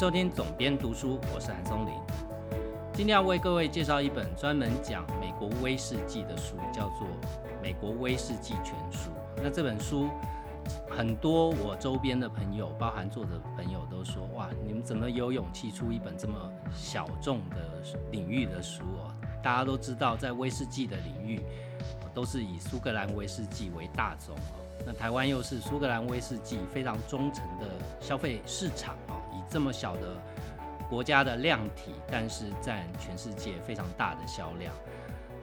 [0.00, 1.92] 收听总编读书，我是韩松林。
[2.94, 7.06] 今天要为各位介绍一本专门讲美国威士忌的书，叫做
[7.62, 9.10] 《美国威士忌全书》。
[9.42, 10.08] 那这本书，
[10.88, 19.14] 很多我周边的朋友，包含作者朋友，都说：哇，你们怎么有勇气出一本这么小众的领域的书哦？
[19.42, 21.42] 大家都知道，在威士忌的领域，
[22.14, 24.64] 都是以苏格兰威士忌为大宗哦。
[24.86, 27.66] 那台湾又是苏格兰威士忌非常忠诚的
[28.00, 29.19] 消费市场哦，
[29.50, 30.16] 这么小的
[30.88, 34.72] 国家的量体，但是占全世界非常大的销量。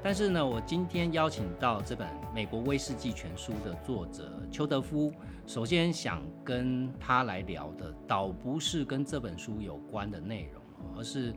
[0.01, 5.11] 但是呢，我今天邀请到这本《美国威士忌全书》的作者邱德夫，
[5.45, 10.61] 首先想跟他来聊的，倒不是跟这本书有关的内容，
[10.95, 11.33] 而是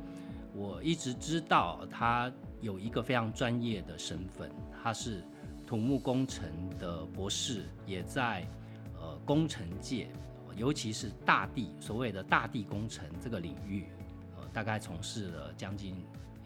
[0.54, 5.24] 我一直知道他有一个非常专业的身份，他是
[5.66, 6.48] 土木工程
[6.78, 8.46] 的博士，也在
[9.00, 10.10] 呃工程界，
[10.56, 13.84] 尤其是大地所谓的大地工程这个领域，
[14.36, 15.96] 呃，大概从事了将近。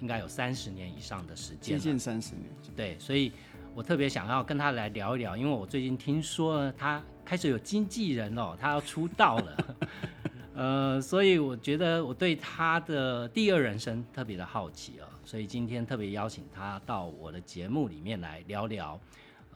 [0.00, 2.46] 应该有三十年以上的时间，接近三十年。
[2.76, 3.32] 对，所以
[3.74, 9.76] 我特别想要跟他来聊一聊，因为我最近听说他开始有经纪人哦，他要出道了。
[10.56, 19.00] 呃，所以我觉得我对他的第二人生特别的好奇哦，所以今天特别邀请他到我的节目里面来聊聊，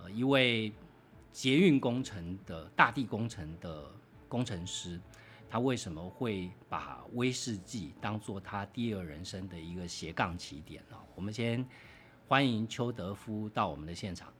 [0.00, 0.72] 呃，一位
[1.30, 3.84] 捷运工程的大地工程的
[4.28, 5.00] 工程师。
[5.50, 10.96] 他为什么会把威士忌当做他第二人生的一个斜杠起点呢？
[11.14, 11.66] 我们先
[12.26, 14.30] 欢迎邱德夫到我们的现场。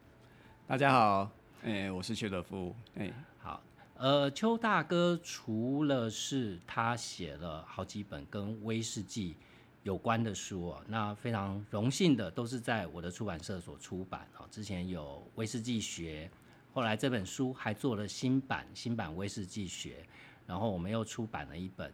[0.67, 1.31] 大家好，
[1.63, 2.75] 哎，我是邱德夫。
[2.93, 3.59] 哎，好，
[3.95, 9.35] 呃，邱大哥除了是他写了好几本跟威士忌
[9.81, 14.47] 有关的书哦，那非常荣幸的都是在我的出版社所出版哦。
[14.51, 16.29] 之前有威士忌学，
[16.71, 20.05] 后来这本书还做了新版，新版威士忌学。
[20.45, 21.93] 然后我们又出版了一本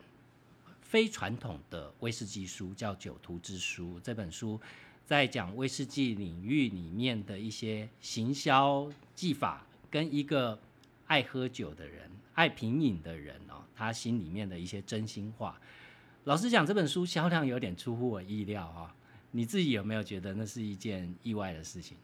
[0.82, 3.98] 非传统的威士忌书，叫《酒徒之书》。
[4.02, 4.58] 这本书
[5.06, 10.58] 在讲威士忌领域里面的一些行销技法，跟一个
[11.08, 15.60] 爱喝酒的人、爱品饮的人哦，他心里面的一些真心话。
[16.24, 18.96] 老实讲，这本书销量有点出乎我意料啊！
[19.32, 21.98] 你自己有没有觉得那是一件意外的事情？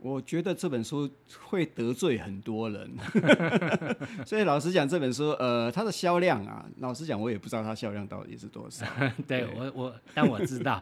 [0.00, 1.10] 我觉得这本书
[1.42, 2.88] 会得罪很多人，
[4.24, 8.86] 所以老实讲，这本书呃，它的销量啊，老实讲，我也不知道它销量到底是多少。
[9.26, 10.80] 对我我，但我知道。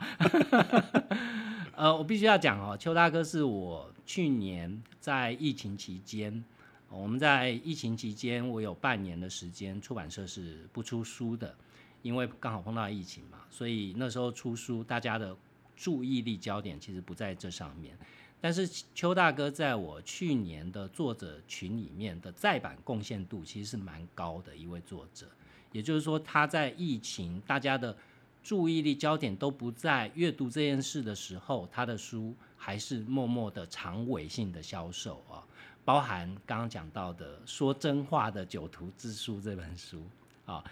[1.74, 6.44] 呃，我必须要讲哦，邱大哥是我去年在疫情期间，
[6.90, 11.54] 我们在疫情期间，我有半年的时间，出版社是不出书的，
[12.02, 15.34] 因为刚好碰到疫情嘛，所以那时候出书，大家的
[15.74, 17.96] 注意力焦点其实不在这上面。
[18.40, 25.26] 但是邱大哥在我去年的作者群里面的再版贡献度其实是蛮高的一位作者，
[25.72, 27.96] 也就是说他在疫情大家的
[28.44, 35.42] 注意力焦点都不在阅读这件事的时候，他的书还是默默的长尾性的销售啊，
[35.84, 40.02] 包含刚刚讲到的说真话的酒徒之书这本书
[40.44, 40.62] 啊，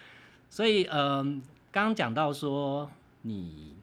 [0.49, 1.43] 所以嗯，
[1.73, 2.89] 刚刚讲到说
[3.23, 3.75] 你。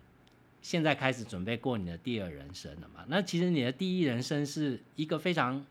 [0.62, 3.04] 现在开始准备过你的第二人生了嘛？
[3.08, 5.66] 那其实你的第一人生是一个非常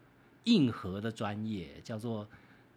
[0.44, 2.26] 硬核的专业，叫做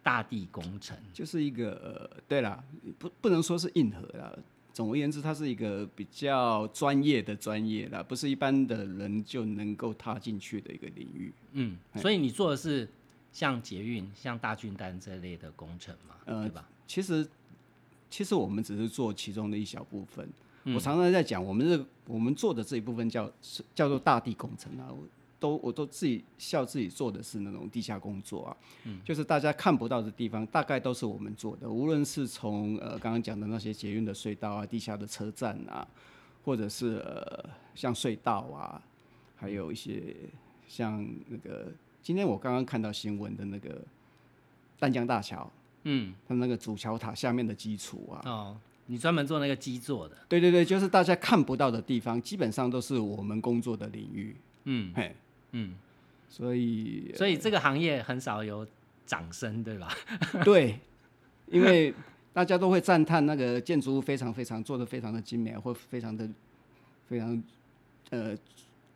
[0.02, 2.62] 大地工程，就是一个对啦，
[2.98, 4.32] 不不能说是硬核啦。
[4.72, 11.32] 总而言之，它是一个比较专业的专业啦，不是一般的人就能够踏进去的一个领域。
[11.52, 12.88] 嗯，所以你做的是
[13.32, 16.16] 像捷运、像大军单这类的工程嘛？
[16.42, 16.68] 对吧？
[16.86, 17.26] 其实，
[18.10, 20.28] 其实我们只是做其中的一小部分。
[20.66, 23.30] 我常常在讲，我们这我们做的这一部分叫
[23.74, 25.04] 叫做大地工程啊，我
[25.38, 28.56] 都我都自己笑自己做的是那种地下工作啊，
[29.04, 31.68] 就是大家看不到的地方，大概都是我们做的。
[31.68, 35.86] 无论是从呃刚刚讲的那些捷运的隧道啊、地下的车站啊，
[36.44, 38.80] 或者是呃像隧道啊，
[39.36, 40.16] 还有一些
[40.66, 41.70] 像那个
[42.02, 43.82] 今天我刚刚看到新闻的那个
[44.78, 45.50] 淡江大桥，
[45.82, 48.22] 嗯，它那个主桥塔下面的基础啊。
[48.24, 48.56] 哦。
[48.86, 50.16] 你专门做那个基座的？
[50.28, 54.36] 对对对，就是大家看不到的地方，基本上都是我们工作的领域。
[54.64, 55.14] 嗯，嘿，
[55.52, 55.74] 嗯，
[56.28, 58.66] 所以所以这个行业很少有
[59.06, 59.94] 掌声，对吧？
[60.44, 60.78] 对，
[61.46, 61.94] 因为
[62.32, 66.28] 大家都会赞叹那个建筑物非常非常做的非常的精美，或非常的
[67.06, 67.42] 非常
[68.10, 68.36] 呃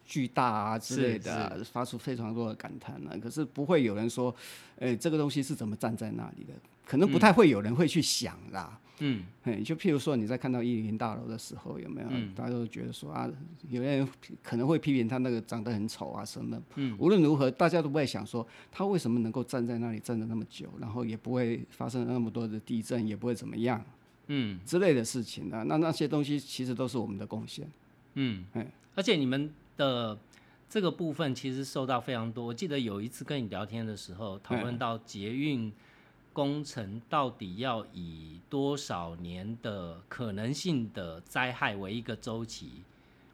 [0.08, 3.16] 巨大啊之类的，发出非常多的感叹呢。
[3.22, 4.34] 可是不会有人说，
[4.80, 6.54] 哎，这个东西是怎么站在那里的？
[6.86, 8.80] 可能不太会有人会去想啦。
[9.00, 12.08] 嗯，哎，就譬如说你在看到一零大楼的时候，有没有？
[12.34, 13.30] 大家都觉得说啊，
[13.68, 14.08] 有些人
[14.42, 16.60] 可能会批评他那个长得很丑啊什么。
[16.76, 23.84] 嗯，无论如何，大家都不会想说他为什么能够站在那里站的那么久，然后也不会发生那么多的地震，也不会怎么样。
[24.30, 27.70] 嗯之类的事情啊，那那些东西其实都是我们的贡献。
[28.14, 28.66] 嗯哎，
[28.96, 30.18] 而且你们的
[30.68, 32.44] 这个部分其实受到非常多。
[32.44, 35.72] 我记得有一次跟你聊天的时候，讨论到捷运
[36.34, 42.82] 工程到底要以多少年的可能性的灾害为一个周期。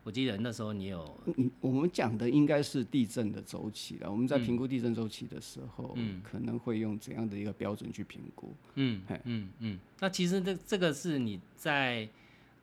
[0.05, 4.11] 我记得那时候你有嗯，我们讲的应该是地震的周期了。
[4.11, 8.53] 我们在评估地震周期的时候，嗯可能会用怎样的一个标准去评估？
[8.75, 12.07] 嗯嘿嗯嗯，那其实这这个是你在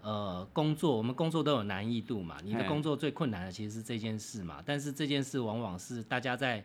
[0.01, 2.37] 呃工作，我们工作都有难易度嘛。
[2.43, 6.63] 你的工作最困难的其实是这件事嘛，但是这件事往往是大家在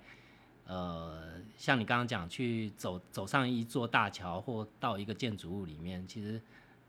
[0.67, 6.41] 呃，像你刚刚讲去走走上一座大桥或到一个建筑物里面，其实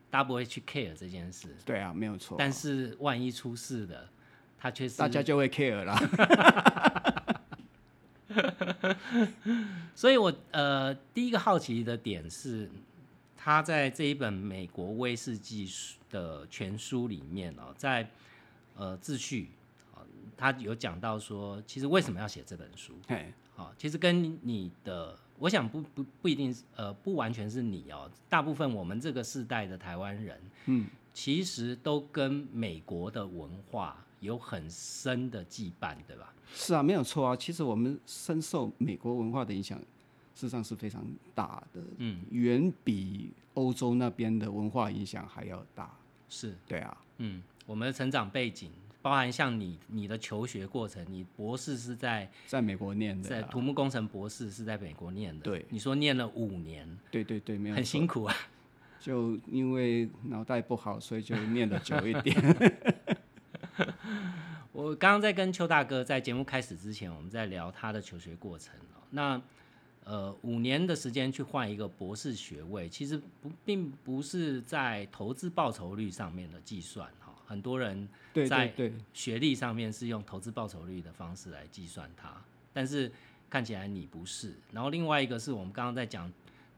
[0.10, 2.38] 大家不会去 care 这件事，对啊，没有错。
[2.40, 4.10] 但是万一出事了，
[4.58, 5.96] 他却是大家就会 care 啦。
[9.94, 12.70] 所以我呃第一个好奇的点是，
[13.48, 18.06] 他在这一本美国威士忌书的全书里面哦，在
[18.76, 19.52] 呃自序
[19.96, 20.04] 啊、
[20.36, 36.34] 他有讲到说，其实为什么要写这本书对，啊、其实跟你的，我想不不不一定呃不完全是你哦，大部分我们这个世代的台湾人，嗯，其实都跟美国的文化有很深的羁绊，对吧？
[36.54, 37.34] 是啊，没有错啊。
[37.34, 39.82] 其实我们深受美国文化的影响，
[40.38, 41.04] 事实上是非常
[41.34, 45.92] 大的，嗯，远比欧洲那边的文化影响还要大。
[46.30, 46.56] 是。
[46.68, 58.36] 对啊，嗯，我们的成长背景，包含像你你的求学过程，你博士是在在美国念的啊，在土木工程博士是在美国念的，对你说念了五年，对对对，没有很辛苦啊。
[59.00, 62.36] 就因为脑袋不好，所以就念的久一点。
[64.72, 69.02] 我刚刚在跟邱大哥在节目开始之前，我们在聊他的求学过程哦。
[69.10, 69.42] 那
[70.10, 77.36] 呃，五年的时间去换一个博士学位，其实不并不是在投资报酬率上面的计算哈。
[77.46, 78.08] 很多人
[78.48, 83.12] 在对对，学历上面是用投资报酬率的方式来计算它，但是
[83.50, 84.56] 看起来你不是。
[84.72, 86.32] 然后另外一个是我们刚刚在讲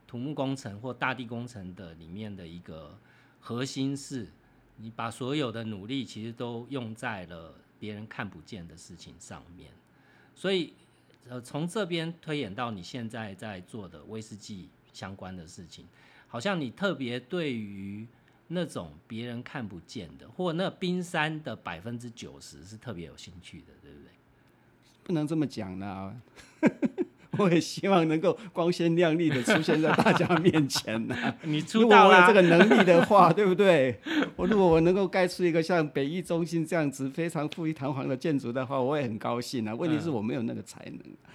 [0.08, 2.98] 土木工程或大地工程的里面的一个
[3.38, 4.26] 核心是，
[4.76, 9.70] 你把所有的努力其实都用在了别人看不见的事情上面，
[10.34, 10.72] 所以
[11.28, 15.86] 呃从这边推演到你现在在做的威士忌相关的事情，
[16.26, 18.06] 好像你特别对于
[18.48, 24.10] 那种别人看不见的，或那冰山的百分之九十是特别有兴趣的，对不对？
[25.04, 26.14] 不能这么讲啦。
[27.40, 33.98] 我也希望能够光鲜亮丽的出现在大家面前呐、 你如果我有这个能力的话，对不对？
[34.36, 39.74] 我如果我能够盖出一个像北艺中心这样子非常富丽堂皇的建筑的话，我也很高兴啊。
[39.74, 40.84] 问题是我没有那个才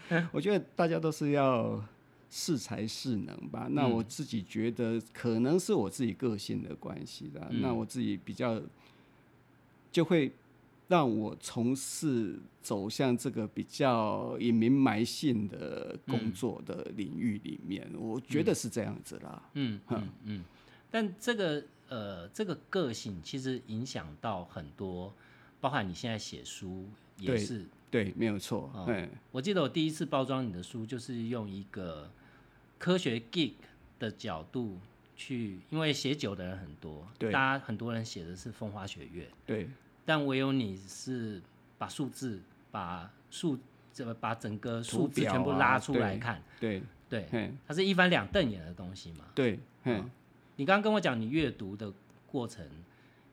[0.10, 1.84] 能，我觉得大家都是要
[2.30, 3.68] 适才适能吧。
[3.72, 7.48] 那我自己觉得可能是我自己个性的关系啦。
[7.62, 8.62] 那我自己比较
[9.92, 10.32] 就会
[10.88, 19.50] 让我从事走向这个比较隐名埋姓的工作的领域里面，我觉得是这样子啦。
[19.54, 20.44] 嗯嗯嗯，
[20.92, 25.14] 但这个呃这个个性其实影响到很多，
[25.60, 26.86] 包含你现在写书
[27.18, 27.66] 也是。
[27.92, 28.70] 对，没有错。
[28.74, 32.12] 哦嗯，我记得我第一次包装你的书，就是用一个
[32.78, 33.54] 科学 geek
[33.98, 34.78] 的角度
[35.16, 39.70] 去，因为写酒的人很多，对大家很多人写的是风花雪月，对
[40.06, 41.42] 但唯有你是
[41.78, 42.40] 把数字、
[42.72, 43.58] 把数、
[43.92, 49.26] 这把整个数字全部啊拉出来对看，对，对，嘿，它是一翻两瞪眼的东西嘛。
[49.34, 50.10] 对，嗯，
[50.58, 51.92] 你刚刚跟我讲，你阅读的
[52.28, 52.66] 过程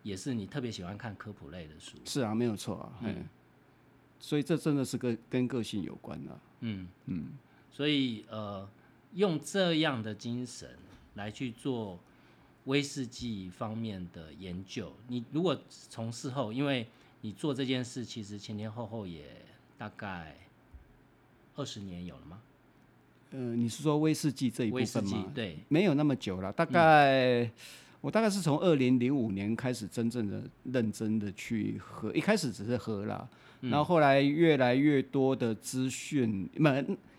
[0.02, 2.93] 也是你特别喜欢看科普类的书，是啊，没有错啊。
[3.02, 3.25] 嗯，
[4.19, 6.38] 所以这真的是跟跟个性有关的。
[6.61, 7.26] 嗯嗯，
[7.71, 8.69] 所以呃，
[9.14, 10.71] 用这样的精神
[11.14, 11.99] 来去做
[12.64, 16.87] 威士忌方面的研究，你如果从事后，因为
[17.23, 19.25] 你做这件事，其实前前后后也
[19.76, 20.37] 大概
[21.57, 22.40] 二十年有了吗？
[23.33, 25.33] 呃，你是说威士忌这一部分吗？
[25.35, 27.50] 对，没有那么久了，大概、
[28.00, 33.26] 我大概是从二零零五年开始真正的认真的去喝，一开始只是喝啦，
[33.61, 36.62] 然后后来越来越多的资讯，不，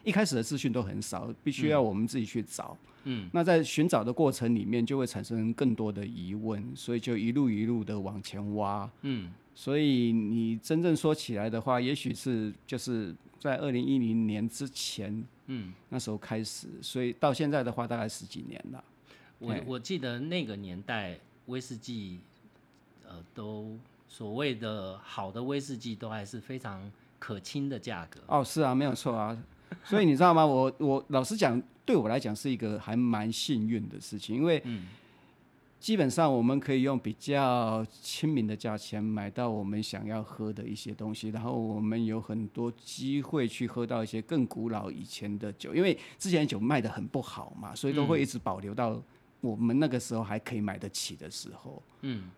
[0.04, 2.78] 一开始的资讯都很少，必须要我们自己去找。
[3.06, 8.90] 嗯，那在寻找的过程里面，就会产生更多的疑问，所以就一路一路的往前挖。
[9.02, 18.84] 嗯所以你真正说起来的话，也许是就是在二零一零年之前嗯，那时候开始，所以到现在的话，大概十几年了。
[19.38, 22.20] 我我记得那个年代威士忌，
[23.08, 28.22] 呃，都所谓的好的威士忌都还是非常可亲的价格。
[28.28, 29.38] 哦，是啊，没有错啊。
[29.84, 30.46] 所以你知道吗？
[30.46, 34.64] 我我老实讲，对我来讲是一个还蛮幸运的事情，因为
[35.80, 48.98] 基本上我们可以用比较亲民的价钱买到我们想要喝的一些东西，然后我们有很多机会去喝到一些更古老以前的酒，因为之前酒卖的很不好嘛，所以都会一直保留到
[49.42, 51.84] 我们那个时候还可以买得起的时候。
[52.04, 52.30] 嗯，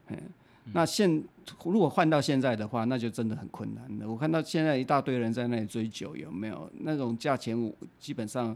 [0.73, 1.23] 那现
[1.63, 4.09] 如果换到现在的话，那就真的很困难了。
[4.09, 7.59] 我看到现在一大堆人在那里追酒，有没有那种价钱？
[7.59, 8.55] 我基本上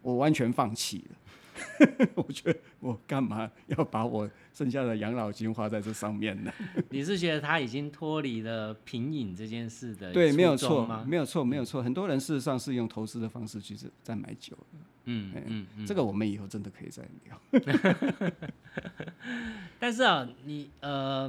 [0.00, 1.16] 我完全放弃了。
[2.14, 6.52] 我觉得我干嘛要把我剩下的养老金花在这上面呢？
[6.90, 11.82] 你是觉得他已经脱离了品饮这件事的对，没有错吗？，没有错，没有错。
[11.82, 14.78] 很多人事实上是用投资的方式去在在买酒的。
[15.04, 15.86] 嗯嗯嗯。
[15.86, 18.32] 这个我们以后真的可以再聊。
[19.78, 21.28] 但是啊，你呃，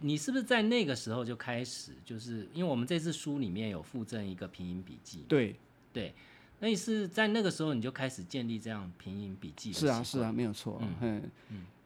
[0.00, 5.56] 你是不是在那个时候就开始，就是因为我们这次书里面有附赠一个品饮笔记，对，
[5.92, 6.14] 对，
[6.60, 10.80] 那你是在那个时候你就开始建立这样平饮笔记的是啊，是啊，没有错。
[11.00, 11.22] 嗯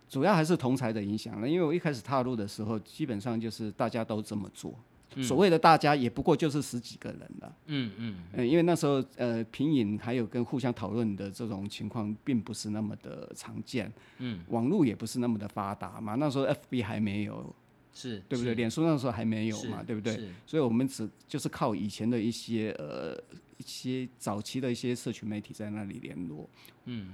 [0.09, 4.75] 主要还是同才的影响了，因为我一开始踏入的时候，基本上就是大家都这么做。
[5.23, 17.55] 所谓的大家也不过就是十几个人了，嗯嗯嗯，因为那时候呃品饮还有跟互相讨论的这种情况并不是那么的常见，嗯，网络也不是那么的发达嘛，那时候 FB 还没有，
[17.95, 18.51] 是，对不对？
[18.51, 18.55] 是。
[18.55, 20.19] 脸书那时候还没有嘛，对不对？
[20.47, 23.17] 所以我们只就是靠以前的一些呃
[23.59, 26.49] 一些早期的一些社群媒体在那里联络，
[26.87, 27.13] 嗯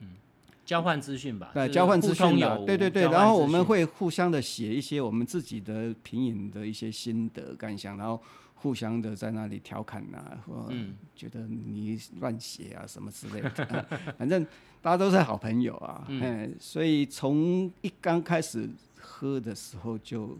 [0.00, 0.08] 嗯。
[0.64, 8.20] 交换资讯吧，对，交换资讯的，有对对对，然后我们会互相的写一些我们自己的品饮的一些心得感想，然后
[8.56, 10.96] 互相的在那里调侃啊，或嗯。
[11.14, 13.86] 觉得你乱写啊什么之类的，啊
[14.18, 14.44] 反正
[14.82, 18.68] 大家都是好朋友啊，嗯，所以从一刚开始
[19.06, 20.36] 喝的时候就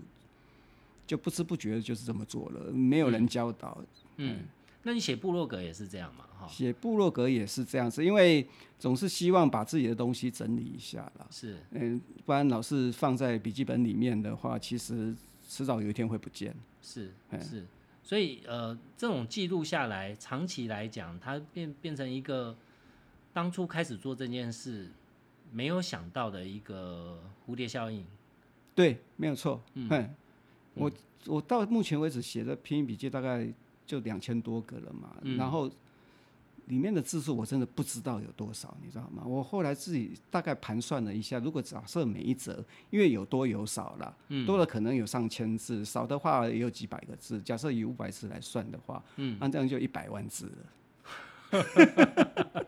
[1.06, 3.80] 就不知不觉就是这么做了，没有人教导，
[4.16, 4.40] 嗯，
[4.82, 6.24] 那你写部落格也是这样嘛？
[6.40, 8.44] 哈，写部落格也是这样子，因为
[8.76, 11.26] 总是希望把自己的东西整理一下啦。
[11.30, 15.14] 是，嗯，不然老是放在笔记本里面的话，其实
[15.48, 16.54] 迟早有一天会不见。
[16.82, 17.64] 是是，
[18.02, 22.56] 所以呃，这种记录下来，长期来讲，它变变成一个
[23.32, 24.90] 当初开始做这件事
[25.52, 28.04] 没有想到的一个蝴蝶效应。
[28.76, 29.60] 对，没有错。
[29.74, 30.14] 嗯，
[30.74, 30.88] 我
[31.26, 33.48] 我到目前为止写的拼音笔记大概
[33.84, 35.68] 就两千多个了嘛，然后
[36.66, 39.22] 里面的字数我真的不知道有多少，你知道吗？
[39.24, 44.14] 我后来自己大概盘算了一下，如果假设每一则，因为有多有少啦，
[44.44, 47.40] 多了可能有上千字，少的话也有几百个字。
[47.40, 50.66] 假设以五百字来算的话，嗯，那这样就一百万字了。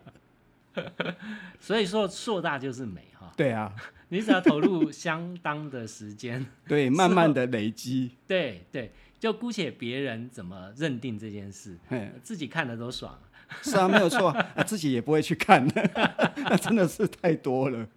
[1.59, 3.73] 所以说，硕大就是美哈，对啊，
[4.09, 8.11] 你只要投入相当的时间， 对，慢慢的累积。
[8.27, 8.91] 对对，
[9.21, 12.11] 就姑且别人怎么认定这件事，嘿。
[12.21, 13.17] 自己看的都爽。
[13.63, 15.65] 是啊，没有错， 啊、自己也不会去看，
[16.37, 17.89] 那真的是太多了。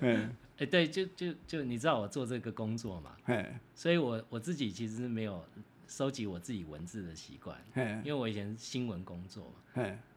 [0.00, 5.42] 嗯，哎，对，就就就你知道我做这个工作嘛，哎所以我我自己其实是没有
[5.86, 9.54] 收集我自己文字的习惯，哎因为我以前新闻工作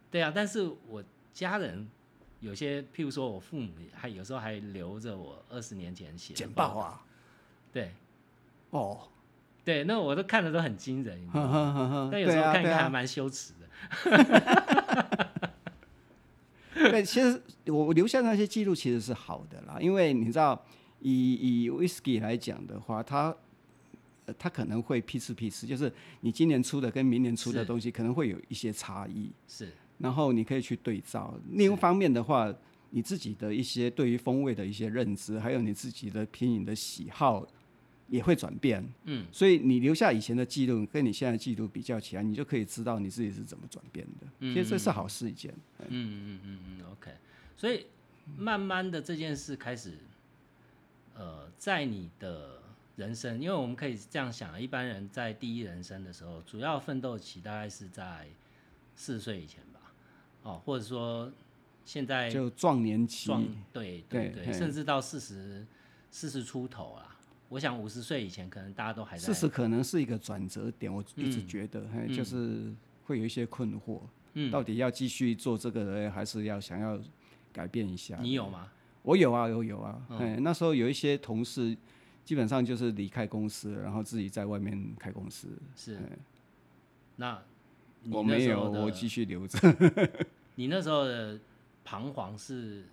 [0.09, 1.87] 对啊，但是我家人
[2.39, 7.05] 有些，譬如说我父母，还有时候还留着我二十年前写的简报啊，
[7.72, 7.91] 对。
[8.69, 9.08] 哦，
[9.63, 11.27] 对，那我都看的都很惊人，
[12.12, 13.67] 但有时候看一看还蛮羞耻的。
[16.91, 20.63] 对，其实我留下那些记录其实是好的啦，因为你知道，
[21.00, 23.36] 以以 whisky 来讲的话，它。
[24.25, 25.91] 呃它可能会批次批次，就是
[26.22, 27.65] 你今年出的跟明年出的是。
[27.65, 31.39] 东西可能会有一些差异，是然后你可以去对照。
[31.51, 32.53] 另一方面的话，
[32.89, 37.47] 你自己的一些对于风味的一些认知，还有你自己的品饮的喜好
[38.07, 38.83] 也会转变。
[39.03, 44.27] 嗯，所以你留下以前的记录，跟你现在的记录比较起来，你就可以知道你自己是怎么转变的。
[44.39, 45.53] 嗯其实这是好事一件。
[45.87, 47.11] 嗯嗯嗯嗯，OK。
[47.55, 47.85] 所以
[48.37, 49.97] 慢慢的这件事开始，
[51.15, 52.61] 呃，在你的
[52.95, 58.27] 人生，因为我们可以这样想，一般人在第一人生的时候，主要奋斗期大概是在
[58.95, 59.68] 四十岁以前吧，
[60.43, 61.31] 哦，或者说
[61.86, 63.43] 现在就壮年期，壮，
[63.74, 65.65] 对对对，对甚至到四十
[66.12, 67.17] 四十出头啊。
[67.50, 70.93] 我想五十岁以前，可能大家都还在四十可能是一个转折点。
[70.93, 72.72] 我一直嗯觉得，嘿就是
[73.05, 74.01] 会有一些困惑，
[74.34, 77.00] 嗯到底要继续做这个呢，还是要想要
[77.51, 78.19] 改变一下？
[78.22, 78.72] 你有吗？
[79.01, 80.00] 我有啊，有有啊。
[80.10, 81.75] 嗯哎、那时候有一些同事，
[82.24, 85.48] 基本上就是离开公司，然后自己在外面开公司。
[85.75, 86.00] 是，
[87.15, 87.58] 那你
[88.11, 89.59] 我没有，我继续留着。
[90.55, 91.39] 你那时候的
[91.83, 92.85] 彷徨是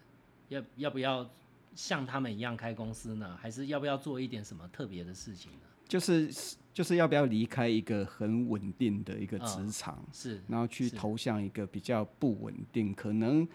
[0.49, 1.29] 要要不要
[1.75, 3.37] 像他们一样开公司呢？
[3.41, 5.59] 还是要不要做一点什么特别的事情呢？
[5.89, 6.29] 就是
[6.73, 13.47] 就是要不要离开一个很稳定的一个职场，是然后去投向一个比较不稳定，可能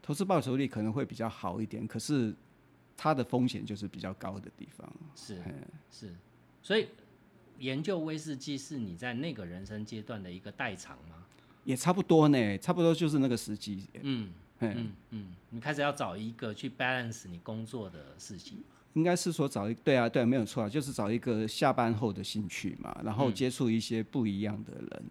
[0.00, 2.34] 投资报酬率可能会比较好一点，可是
[2.96, 4.90] 它的风险就是比较高的地方。
[5.14, 5.42] 是
[5.90, 6.14] 是，
[6.62, 6.88] 所以
[7.58, 11.24] 研究威士忌是你在那个人生阶段的一个代偿吗？
[11.64, 13.84] 也差不多呢，差不多就是那个时机。
[14.02, 18.58] 嗯嗯嗯，你开始要找一个去 balance 你工作的事情。
[18.94, 25.02] 应该是说找一对啊对，没有错啊，就是找一个下班后的兴趣嘛，然后接触一些不一样的人，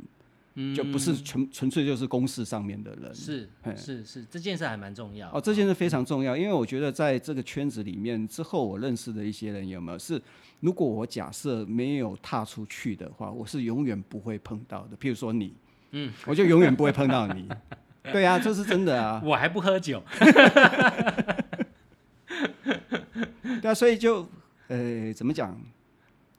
[0.75, 3.13] 就不是纯纯粹就是公事上面的人。
[3.13, 5.29] 是是是，这件事还蛮重要。
[5.31, 10.21] 哦，这件事非常重要，因为我觉得在这个圈子里面之后，我认识的一些人有没有是，
[10.59, 14.97] 如果我假设没有踏出去的话，我是永远不会碰到的。
[14.97, 15.53] 譬如说你，
[15.91, 17.47] 嗯，我就永远不会碰到你。
[18.11, 19.21] 对啊，这是真的啊。
[19.23, 20.01] 我还不喝酒。
[23.61, 24.27] 对啊，所以就，
[24.69, 25.59] 呃，怎么讲，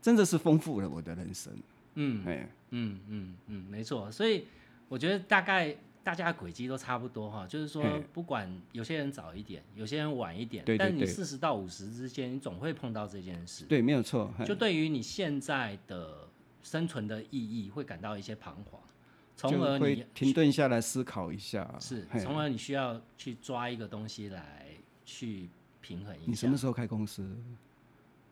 [0.01, 1.53] 真的是丰富了我的人生。
[2.01, 4.11] 嗯，哎，嗯嗯嗯，没错。
[4.11, 4.47] 所以
[4.89, 13.65] 我觉得大概大家轨迹都差不多哈，就是说，不管有些人早一点，有些人晚一点，但你四十到五十之间，你总会碰到这件事。
[13.65, 14.33] 对，没有错。
[14.47, 16.29] 就对于你现在的
[16.63, 18.81] 生存的意义，会感到一些彷徨，
[19.37, 21.75] 从而你停顿下来思考一下。
[21.81, 24.67] 是，从而你需要去抓一个东西来
[25.05, 25.51] 去。
[25.81, 26.25] 平衡一下。
[26.27, 27.25] 你什么时候开公司？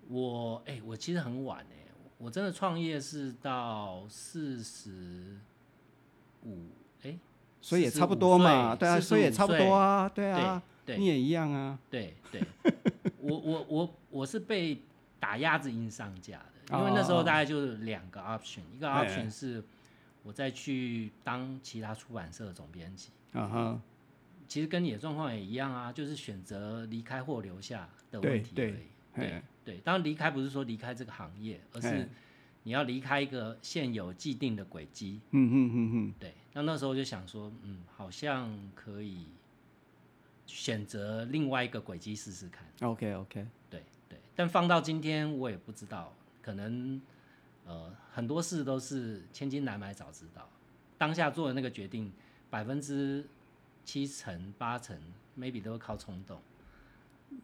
[0.08, 1.86] 我哎，我其实很晚哎，
[2.18, 5.37] 我真的创业是到四十
[6.44, 6.68] 五
[7.02, 7.18] 哎，
[7.61, 12.42] 所以也差不多嘛，对啊，所以也差不多啊，对啊，对，你也一样啊，对对，
[13.20, 14.80] 我我我我是被
[15.20, 19.62] 打鸭子硬上架的，因为那时候大概就是两个 option，一个 option 是
[20.23, 23.80] 我再去当其他出版社的总编辑，啊哈。
[24.49, 28.73] 其实跟你的状况也一样啊，就是选择离开或留下的问题而已。
[28.73, 28.85] 对
[29.16, 29.42] 对，
[29.85, 32.08] 当然离开不是说离开这个行业，而是
[32.62, 35.21] 你要离开一个现有既定的轨迹。
[35.30, 36.14] 嗯嗯嗯嗯。
[36.19, 39.26] 对，那那时候就想说，嗯，好像可以
[40.47, 42.67] 选择另外一个轨迹试试看。
[42.80, 43.47] OK OK。
[43.69, 46.12] 对对，但放到今天我也不知道，
[46.43, 47.00] 可能
[47.67, 50.49] 呃很多事都是千金难买早知道，
[50.97, 52.12] 当下做的那个决定
[52.50, 53.25] 百分之。
[53.88, 54.99] 七成八成
[55.38, 56.43] ，maybe 都会靠冲动。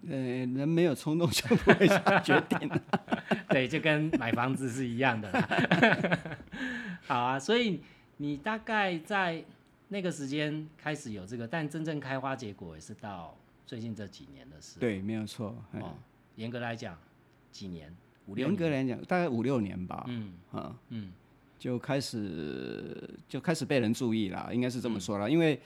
[0.08, 2.70] 呃，人没有冲动就不会下决定。
[3.48, 5.30] 对，就跟买房子是一样的。
[7.06, 7.80] 好啊，所以
[8.16, 9.44] 你大概在
[9.88, 14.80] 那个时间开始有这个，但真正开花结果也是到最近这几年的事。
[14.80, 15.54] 对，没有错。
[15.72, 15.94] 哦，
[16.36, 16.98] 严格来讲，
[17.50, 17.94] 几年？
[18.26, 18.50] 五六年。
[18.50, 20.04] 严格来讲，大概五六年吧。
[20.08, 21.12] 嗯啊嗯，
[21.58, 25.60] 就开始就开始被人注意了，应该是这么说了，因为。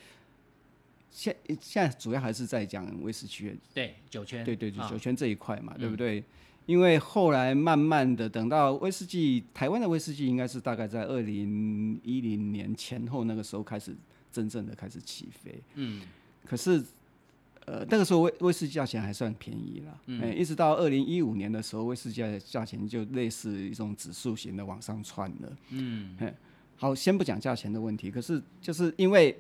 [1.11, 6.23] 现现在主要还是在讲威士忌，对酒圈，对对对酒圈这一块嘛，对不对？
[6.67, 13.95] 因为后来慢慢的等到威士忌，台湾的威士忌应该是大概在二零一零年前后那个时候开始
[14.33, 15.63] 真正的开始起飞。
[15.75, 16.03] 嗯，
[16.45, 16.85] 可是
[17.67, 25.57] 呃那个时候威威士忌价钱还算便宜了，嗯，一直到二零一五年的时候，威士忌的价钱就类似一种指数型的往上窜了。
[25.71, 26.17] 嗯，
[26.77, 29.39] 好，先不讲价钱的问题，可是就是因为。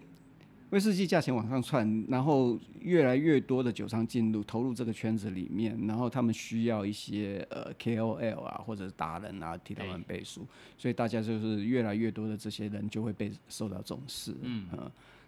[0.70, 10.44] 威士忌价钱往上窜，然后越来越多的酒商进入投入这个圈子里面，然后他们需要一些呃 KOL 啊或者是达人啊替他们背书，
[10.76, 14.34] 所以大家就是越来越多的这些人就会被受到重视。
[14.42, 14.66] 嗯，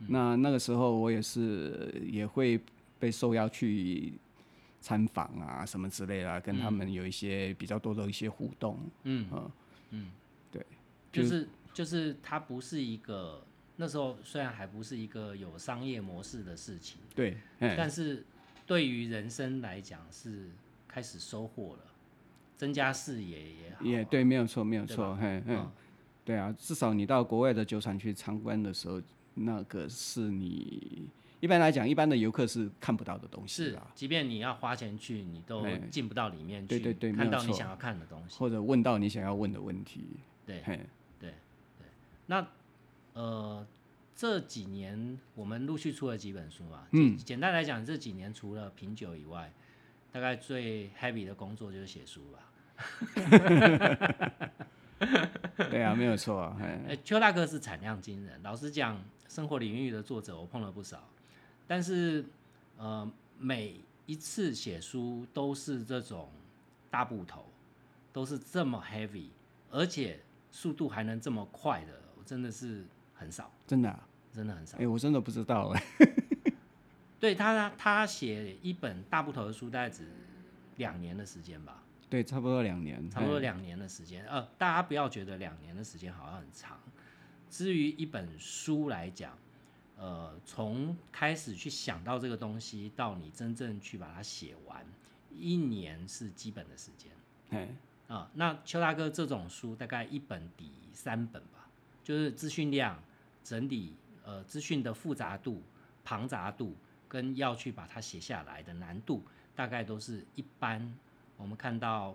[0.08, 2.60] 那那个时候我也是也会
[2.98, 4.14] 被受邀去
[4.80, 8.76] 参访啊什么之类的，跟他们有一些比较多的一些互动。
[9.04, 9.26] 嗯
[9.90, 10.10] 嗯，
[10.50, 10.66] 对，
[11.12, 13.40] 就是就是它不是一个。
[13.80, 18.24] 那时候虽然还不是一个有商业模式的事情，对，但是
[18.66, 20.50] 对于人生来讲是
[20.88, 21.82] 开始收获了，
[22.56, 25.70] 增加视野也好，也对，没有错，没有错，嘿，嗯，
[26.24, 29.00] 对啊，至少你到国外的酒厂去参观的时候，
[29.34, 40.04] 那个是你一般来讲，一般的游客是看不到的东西是，即便你要花钱去，你都进不到里面去，对对对，看到你想要看的东西，或者问到你想要问的问题，
[40.44, 40.80] 对，对
[41.20, 41.30] 对，
[42.26, 42.44] 那。
[43.18, 43.66] 呃，
[44.14, 46.86] 这几年我们陆续出了几本书嘛。
[46.92, 47.18] 嗯。
[47.18, 49.52] 简单来讲，这几年除了品酒以外，
[50.12, 52.38] 大概最 heavy 的工作就是写书吧。
[55.68, 56.56] 对啊，没有错啊。
[56.60, 58.40] 哎，邱大哥是产量惊人。
[58.44, 61.02] 老实讲，生活领域的作者我碰了不少，
[61.66, 62.24] 但是
[62.76, 66.30] 呃，每一次写书都是这种
[66.88, 67.44] 大部头，
[68.12, 69.30] 都是这么 heavy，
[69.72, 70.20] 而且
[70.52, 72.84] 速度还能这么快的，我真的是。
[73.18, 73.98] 很少，真的，
[74.32, 74.78] 真的很少。
[74.78, 75.82] 哎，我真的不知道哎。
[77.20, 80.06] 对他，他写一本大部头的书，大概只
[80.76, 81.82] 两年的时间吧。
[82.08, 84.24] 对，差不多两年，差不多两年的时间。
[84.26, 86.78] 呃，大家不要觉得两年的时间好像很长。
[87.50, 89.36] 至于一本书来讲，
[89.96, 94.86] 呃，从开始去想到这个东西，到你真正去把它写完，
[95.30, 97.10] 一年是基本的时间
[97.50, 97.68] 哎，
[98.06, 98.30] 啊。
[98.34, 101.68] 那邱大哥这种书大概一本抵三本吧，
[102.04, 103.02] 就是资讯量、
[103.48, 103.94] 整理
[104.26, 105.62] 呃资讯的复杂度、
[106.04, 106.74] 庞杂度，
[107.08, 109.22] 跟要去把它写下来的难度，
[109.56, 110.94] 大概都是一般
[111.38, 112.14] 我们看到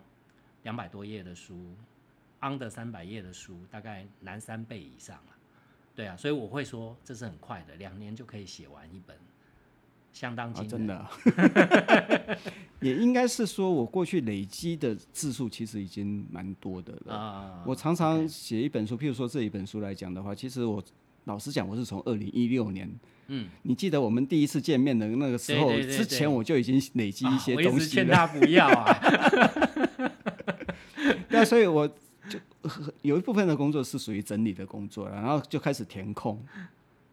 [0.62, 1.74] 两百多页的书
[2.42, 5.34] ，under 三百页的书，大概难三倍以上了。
[5.96, 9.18] 对啊，所以我会说这是很快的，两年就可以写完一本，
[10.12, 10.70] 相当啊，惊人。
[10.70, 11.10] 真的啊，
[12.80, 17.16] 也应该是说我过去累积的字数其实已经蛮多的了。
[17.16, 20.84] 啊，我常常写一本书，譬如说这一本书来讲的话，其实我
[21.26, 22.90] 老实讲，我是从二零一六年，
[23.28, 28.06] 嗯，你记得我们第一次见面的那个时候对对对之前，我就已经累积一些东西了。
[28.06, 28.94] 劝他不要啊。
[31.30, 31.88] 对啊，所以我
[32.30, 36.44] 就呃有一部分的工作是属于整理的工作，然后就开始填空，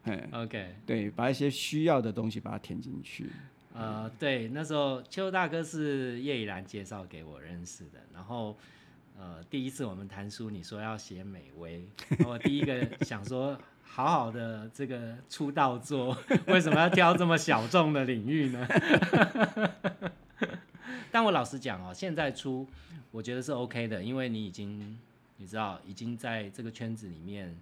[0.03, 3.27] 哎，OK，对，把一些需要的东西把它填进去。
[3.73, 8.57] 呃，对，那时候邱大哥是叶以兰介绍给我认识的，然后
[9.17, 11.81] 呃，第一次我们谈书，你说要写美威，
[12.25, 13.57] 我第一个想说，
[13.93, 18.65] 好好的这个出道作， 为什么要挑这么小众的领域呢？
[21.11, 22.65] 但我老实讲哦，现在出
[23.11, 24.97] 我觉得是 OK 的，因为你已经
[25.35, 27.53] 你知道已经在这个圈子里面，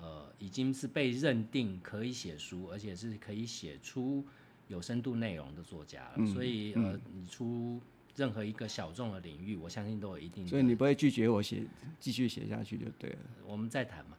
[0.00, 4.24] 呃，已经是被认定可以写书，而且是可以写出
[4.68, 6.26] 有深度内容的作家了。
[6.26, 7.78] 所以呃，你出
[8.16, 10.46] 任何一个小众的领域，我相信都有一定。
[10.48, 11.62] 所以你不会拒绝我写，
[12.00, 14.16] 继续写下去就对了，我们再谈嘛，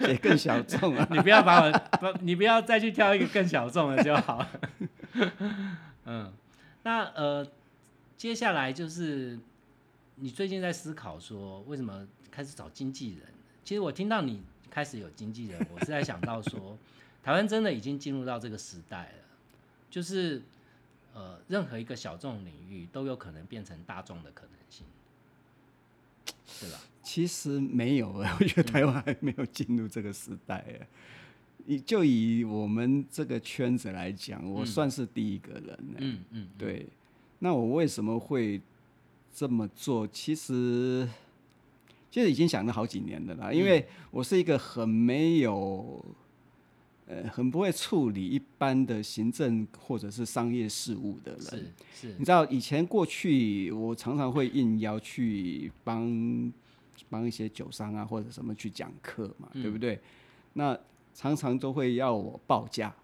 [0.00, 1.06] 写更小众啊。
[1.12, 4.50] 你不要把我不，你不要再去挑一个更小众的就好了。
[6.06, 6.32] 嗯，
[6.82, 7.46] 那呃，
[8.16, 9.38] 接下来就是
[10.16, 13.22] 你最近在思考说，为什么开始找经纪人？
[13.64, 16.78] 其实我听到你开始有经纪人，我是在想到说，
[17.22, 19.24] 台湾真的已经进入到这个时代了，
[19.90, 20.40] 就是
[21.18, 24.86] 呃，任何一个小众领域都有可能变成大众的可能性，
[26.60, 26.78] 对吧？
[27.02, 30.64] 其实没有，我觉得台湾还没有进入这个时代。
[30.68, 30.86] 哎，
[31.66, 35.72] 以就以我们这个圈子来讲，我算是第一个人。
[35.72, 36.86] 哎嗯嗯，对，
[37.40, 38.60] 那我为什么会
[39.34, 40.06] 这么做？
[40.06, 41.08] 其实
[42.12, 46.04] 其实已经想了好几年了啦，因为我是一个很没有。
[47.08, 56.52] 呃，很不会处理一般的行政或者是商业事务的人，是是你知道以前过去我常常会应邀去帮
[57.08, 59.98] 帮一些酒商啊或者什么去讲课嘛，对不对？
[60.52, 60.78] 那
[61.14, 62.94] 常常都会要我报价，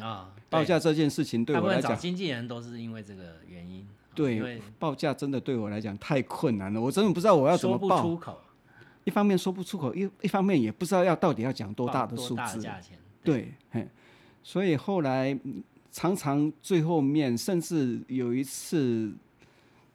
[0.00, 8.02] 啊，报价这件事情对我来讲，经纪人都是因为这个原因，对报价真的对我来讲太困难了，我真的不知道我要怎么报。
[8.02, 8.40] 出口，
[9.04, 12.60] 一方面说不出口，一一方面也不知道要到底要讲多大的数字。
[12.60, 12.98] 价钱？
[13.24, 13.88] 对，嘿，
[14.42, 19.12] 所以后来嗯常常最后面，甚至有一次，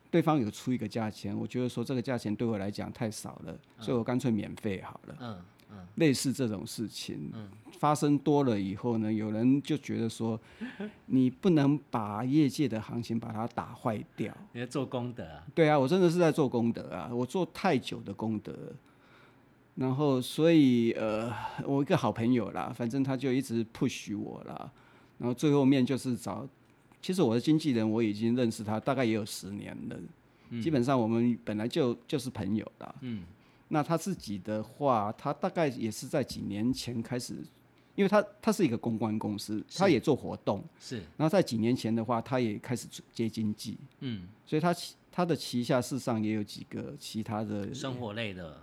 [0.09, 5.17] 对方有出一个价钱，我觉得说这个价钱对我来讲太少了，所以我干脆免费好了。
[5.19, 5.37] 嗯
[5.71, 7.31] 嗯类似这种事情、
[7.77, 10.39] 发生多了以后呢，有人就觉得说，
[11.05, 14.35] 你不能把业界的行情把它打坏掉。
[14.53, 18.75] 你在做功德啊，对啊，我真的是在做功德啊，我做太久的功德了。
[19.79, 24.69] 然后，所以呃，我一个好朋友啦，反正他就一直 push 我啦。
[25.17, 26.45] 然后最后面就是找，
[27.01, 32.93] 其实我的经纪人我已经认识他大概也有十年了，基本上我们本来就就是朋友啦。
[32.99, 33.23] 嗯，
[33.69, 37.35] 那他自己的话，他大概也是在几年前开始，
[37.95, 48.57] 因为他他是一个公关公司，他也做活动，是然后在几年前的话，他也开始接经济，嗯，所以他旗他的旗下事实上也有几个其他的生活类的，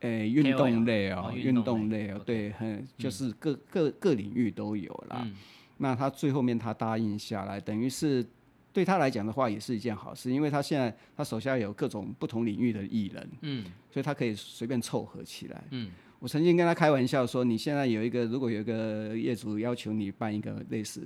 [0.00, 5.22] 诶运动类哦，哦运运动类哦，对，很就是各各各领域都有啦。
[5.24, 5.34] 嗯
[5.80, 8.26] 那他最后面他答应下来，等于是
[8.72, 15.62] 对他来讲的话也是一件好事，因为他现在他手下有各种不同领域的艺人，嗯所以他可以随便凑合起来。
[15.70, 21.00] 嗯我曾经跟他开玩笑说，你现在有一个，如果有一个业主要求你办一个类似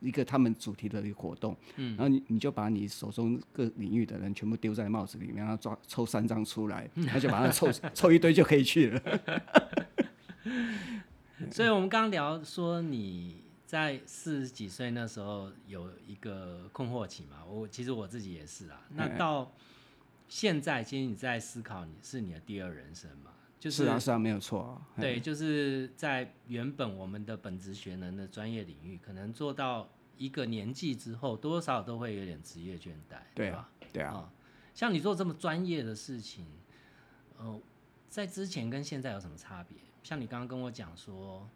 [0.00, 9.02] 一个他们主题的一个活动，嗯，然后你你就把你手中各领域的人全部丢在帽子里面，然后抓抽三张出来，然后就把它凑 凑一堆就可以去了。
[11.50, 18.80] 所以我们刚刚聊说你在四十几岁那时候有一个困惑期嘛，我其实我自己也是啊。
[18.94, 19.52] 那到
[20.28, 25.00] 现在，其实你在思考你是你的第二人生嘛，就是啊，是啊，没有错啊。
[25.00, 33.68] 对，就是在原本我们的本职学能的专业领域，可能做到一个年纪之后，多多少少都会有点职业倦怠，对吧？
[33.92, 34.32] 对啊，啊，
[34.74, 36.46] 像你做这么专业的事情，
[37.36, 37.60] 呃，
[38.08, 39.76] 在之前跟现在有什么差别？
[40.04, 41.48] 像你刚刚跟我讲说，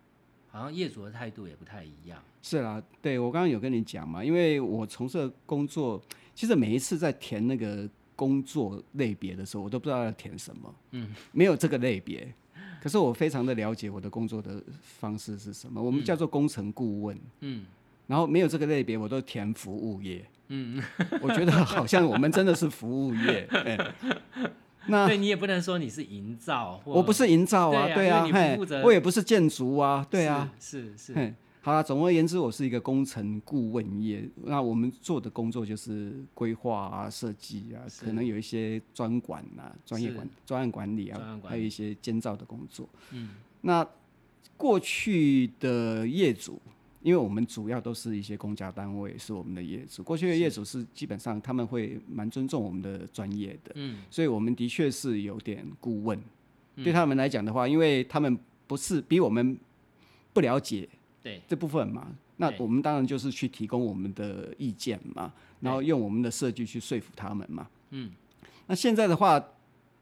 [0.48, 2.22] 好像业主的态度也不太一样。
[2.42, 6.02] 是啦，对我刚刚有跟你讲嘛，因为我从事的工作，
[6.34, 7.88] 其实每一次在填那个
[8.22, 12.32] 工作类别的时候，我都不知道要填什么，嗯，没有这个类别。
[12.80, 17.64] 可是我非常的了解我的工作的方式是什么，我们叫做工程顾问，嗯，
[18.06, 20.80] 然后没有这个类别，我都填服务业，嗯，
[21.20, 23.76] 我觉得好像我们真的是服务业， 哎，
[24.86, 31.12] 那对你也不能说你是营造，我不是营造啊，对啊，因为你负责嘿，我也不是建筑啊，对啊，是是
[31.64, 34.28] 好了，总而言之，我是一个工程顾问业。
[34.42, 42.88] 那我们做的工作就是规划啊、设计啊，可能有一些专管啊、专业管、专案管理啊，还有一些监造的工作。
[43.12, 43.86] 嗯，那
[44.56, 46.60] 过去的业主，
[47.00, 56.20] 因为我们主要都是一些公家单位是我们的业主，过去的业主是基本上他们会蛮尊重我们的专业的，嗯，所以我们的确是有点顾问。
[56.82, 59.56] 对他们来讲的话，因为他们不是比我们
[60.32, 60.88] 不了解
[61.22, 67.68] 对，这部分嘛，那我们当然就是去提供我们的意见嘛，然后用我们的设计去说服他们嘛。
[67.90, 68.10] 嗯，
[68.66, 69.42] 那现在的话，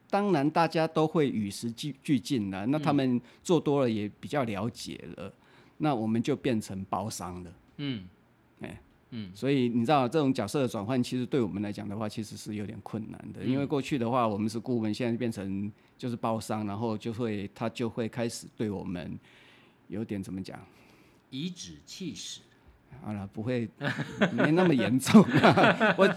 [0.08, 5.32] 当然大家都会与时俱俱进了，那他们做多了也比较了解了，
[5.78, 7.52] 那我们就变成包商了。
[7.76, 8.08] 嗯，
[8.60, 8.80] 哎
[9.10, 19.18] 嗯，所以你知道这种角色的转换，其实对我们来讲的话，其实是有点困难的，因为过去的话我们是顾问，现在变成就是包商，然后就会他就会开始对我们
[19.88, 20.58] 有点怎么讲？
[21.30, 22.40] 颐指气使，
[23.02, 23.68] 好了，不会
[24.32, 25.94] 没那么严重、 啊。
[25.96, 26.08] 我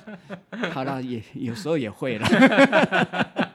[0.72, 2.28] 好了，也有时候也会了。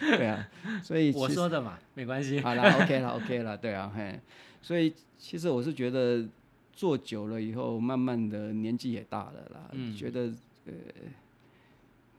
[0.00, 0.48] 对啊，
[0.82, 2.40] 所以我说的嘛，没关系。
[2.40, 4.18] 好了，OK 了，OK 了，对啊，嘿，
[4.62, 6.26] 所以其实我是觉得
[6.72, 10.32] 做久了以后，慢慢的年纪也大了啦，嗯觉得
[10.64, 10.72] 呃，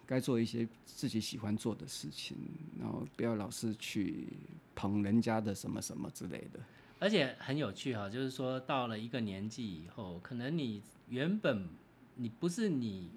[0.06, 2.38] 该做一些自己喜欢做的事情，
[2.80, 4.28] 然后不要老是去
[4.76, 6.60] 捧人家的什么什么之类的。
[7.00, 11.68] 而且很有趣哈，就是说到了一个年纪以后，可能你原本
[12.16, 13.10] 你不是你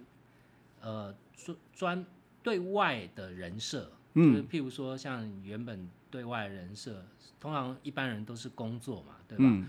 [0.80, 2.06] 呃专专
[2.42, 7.04] 对外的人设，嗯就是譬如说像原本对外人设，
[7.40, 9.44] 通常一般人都是工作嘛，对吧？
[9.44, 9.68] 嗯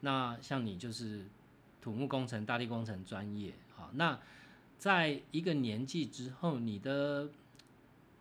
[0.00, 1.24] 那像你就是
[1.80, 4.18] 土木工程、大地工程专业，好，那
[4.78, 7.28] 在一个年纪之后，你的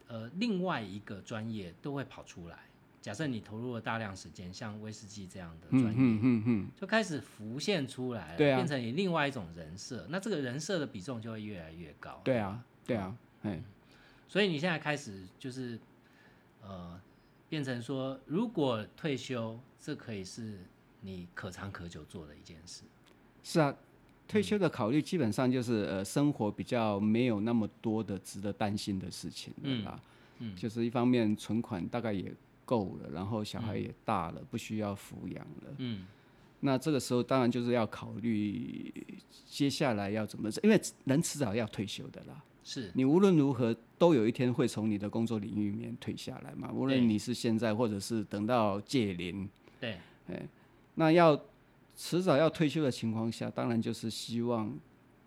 [0.07, 2.59] 呃另外一个专业都会跑出来。
[3.03, 12.21] 假设你投入了大量时间，像威士忌这样的专业，嗯嗯嗯，就开始浮现出来了，对啊变成你另外一种人设，那这个人设的比重就会越来越高。
[12.23, 13.61] 对啊，对啊，哎，
[14.29, 15.77] 所以你现在开始就是
[16.61, 16.97] 呃，
[17.49, 20.59] 变成说，如果退休，这可以是
[21.01, 22.83] 你可长可久做的一件事。
[23.43, 23.75] 是啊，
[24.29, 29.99] 退休的考虑基本上就是呃，生活比较没有那么多的值得担心的事情了啦。
[30.39, 32.33] 嗯就是一方面存款大概也
[32.73, 35.75] 够了，然后小孩也大了，不需要抚养了。
[35.77, 36.05] 嗯
[36.65, 38.89] 那这个时候当然就是要考虑
[39.45, 42.41] 接下来要怎么，因为人迟早要退休的啦。
[42.63, 49.49] 是，你无论如何都有一天会从你的工作领域里面退下来嘛，无论你是现在或者是等到届龄。
[49.81, 49.97] 对，
[50.95, 51.37] 那要
[51.97, 54.73] 迟早要退休的情况下，当然就是希望，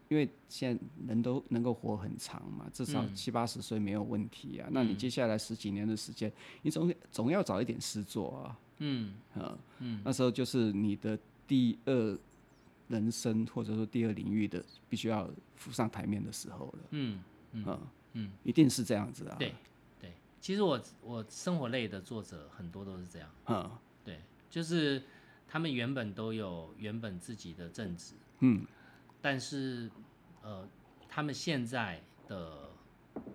[0.09, 4.69] 因为现在人都能够活很长嘛，至少嗯七八十岁没有问题啊。
[4.71, 8.59] 那你嗯接下来十几年的时间，你总总要找一点事做啊。
[8.79, 12.19] 嗯啊，嗯，那时候就是你的第二
[12.89, 16.79] 人生或者说第二领域的必须要浮上台面的时候了。
[16.91, 17.81] 嗯嗯啊，
[18.13, 19.37] 嗯，一定是这样子啊。
[19.39, 19.55] 对
[19.99, 20.13] 对。
[20.41, 23.71] 其实我我生活类的作者很多都是这样，嗯，
[24.05, 25.03] 对，就是
[25.49, 28.65] 他们原本都有原本自己的正职，嗯，
[29.27, 29.91] 但是
[30.41, 30.65] 呃，
[31.09, 32.71] 他们现在的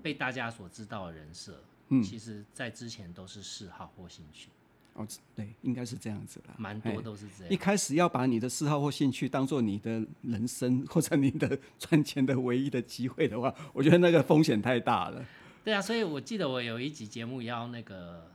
[0.01, 4.47] 被大家所知道的人设，嗯其实在之前都是嗜好或兴趣，
[4.93, 6.55] 哦，对，应该是这样子啦。
[6.57, 7.57] 蛮哎多都是这样一。
[7.57, 15.25] 开始要把你的嗜好或兴趣当做你的人生或者你的 赚钱的唯一的机会的话，我觉得那个风险太大了。
[15.65, 18.31] 对啊，所以我记得我有一集节目邀那个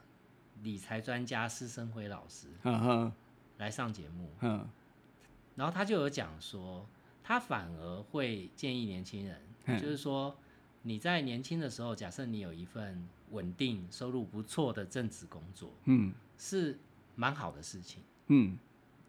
[0.62, 3.12] 理财专家施生辉老师嗯哼，
[3.56, 4.68] 来上节目，嗯
[5.54, 6.86] 然后他就有讲说，
[7.26, 10.36] 他反而会建议年轻人，嗯就是说
[10.82, 16.78] 你在年轻的时候，假设你有一份稳定、收入不错的正职工作，嗯是
[17.16, 18.00] 蛮好的事情。
[18.28, 18.56] 嗯，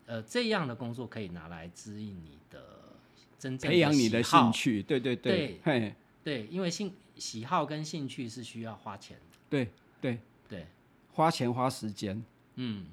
[0.08, 2.96] 呃，这样的工作可以拿来指引你的
[3.38, 4.52] 真正培养你的兴。
[4.52, 9.38] 趣，对对对，嘿，对，因为兴喜好跟兴趣是需要花钱的。
[9.48, 9.70] 对
[10.02, 10.66] 对，对，
[11.12, 12.24] 花钱花时间，
[12.56, 12.88] 嗯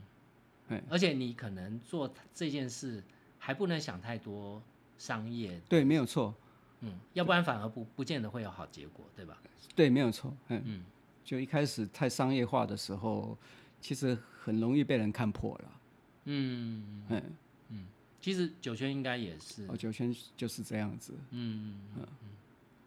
[0.69, 3.03] 哎，而且你可能做这件事
[3.39, 4.63] 还不能想太多
[4.99, 6.35] 商业，对，没有错，
[6.81, 9.37] 嗯，要不然反而不不见得会有好结果，对吧？
[9.75, 10.63] 对，没有错，嗯。
[10.65, 10.85] 嗯。
[11.25, 13.35] 就一开始太商业化的时候，
[13.81, 15.81] 其实很容易被人看破了。
[16.25, 17.23] 嗯，嗯
[17.71, 17.87] 嗯，
[18.21, 21.15] 其实九圈应该也是，哦，九圈就是这样子。
[21.31, 22.29] 嗯嗯嗯，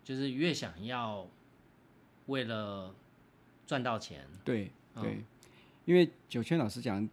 [0.04, 1.28] 就是越想要
[2.28, 2.94] 为了
[3.66, 5.02] 赚到钱，对嗯。
[5.02, 5.24] 对，
[5.86, 7.10] 因为九圈老师讲，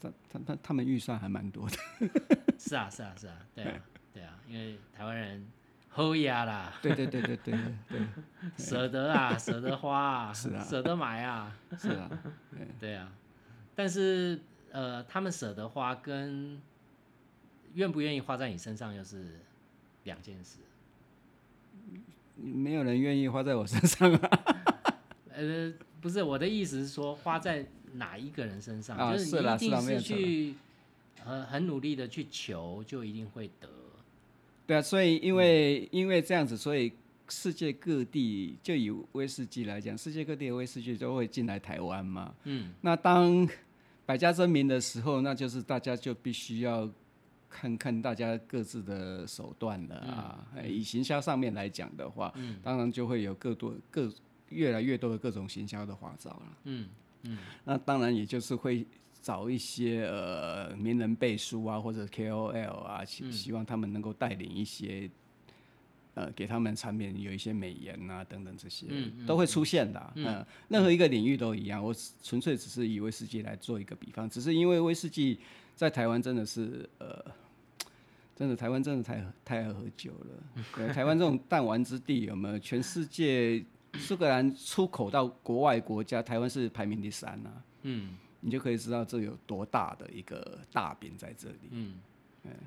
[0.00, 1.76] 他他他他们预算还蛮多的。
[2.58, 5.46] 是啊是啊是啊，对啊对啊，因为台湾人
[5.94, 7.54] 齁呀啦，对对对对对
[7.88, 8.00] 对，
[8.56, 10.62] 舍得啊，舍得花啊，是啊。
[10.64, 12.10] 舍得买啊，是啊，
[12.80, 12.94] 对。
[12.94, 13.12] 啊，
[13.74, 16.60] 但是呃，他们舍得花跟
[17.74, 19.40] 愿不愿意花在你身上又是
[20.04, 20.58] 两件事。
[22.36, 24.30] 没有人愿意花在我身上啊。
[25.34, 30.54] 呃，不是我的意思是说，花在哪一个人身上，啊就是你一定是去
[31.24, 33.68] 呃很努力的去求，就一定会得。
[34.66, 36.92] 对啊，所以因为因为这样子，所以
[37.28, 42.34] 世界各地就以威士忌来讲，世界各地的威士忌都会进来台湾嘛。
[42.44, 43.48] 嗯，那当
[44.04, 46.88] 百家争鸣的时候，那就是大家就必须要
[47.48, 50.46] 看看大家各自的手段了啊。
[50.56, 54.12] 哎以行销上面来讲的话，嗯当然就会有更多各
[54.50, 56.58] 越来越多的各种行销的花招了。
[56.64, 56.88] 嗯
[57.22, 58.84] 嗯那当然也就是会
[59.22, 65.08] 找一些呃名人背书啊，或者 KOL 啊，希希望他们能够带领一些。
[66.14, 71.82] 呃，给他们产品有一些美颜啊，等等这些、嗯都会出现的啊、嗯，任何一个领域都一样。
[71.82, 75.38] 我纯粹只是以威士忌来做一个比方，只是因为威士忌
[75.74, 77.24] 在台湾真的是呃，
[78.36, 80.62] 真的台湾真的太太爱喝酒了。
[80.76, 82.58] 对，台湾这种弹丸之地有没有？
[82.58, 87.64] 全世界苏格兰出口到国外国家，台湾是排名第三啊。
[87.84, 91.70] 嗯你就可以知道这有多大的一个大饼在这里。
[91.70, 92.00] 嗯，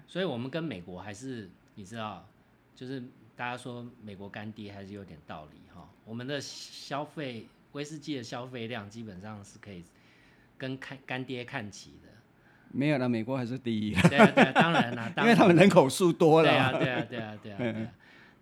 [0.08, 2.28] 所以我们跟美国还是你知道，
[2.76, 3.00] 就是
[3.36, 5.88] 大家说美国干爹还是有点道理哈。
[6.06, 9.84] 我们的消费威士忌的消费量基本上是可以
[10.58, 12.10] 跟看干爹看齐的。
[12.72, 16.50] 没有了，美国还是第一，对啊对啊，当然啦， 因为他们人口数多了。
[16.50, 17.92] 对啊，对啊，对啊，对啊，对啊。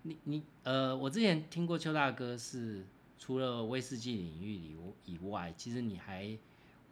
[0.02, 2.84] 你你呃，我之前听过邱大哥是
[3.18, 6.36] 除了威士忌领域以以外，其实你还